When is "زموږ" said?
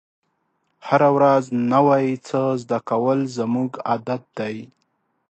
3.37-3.71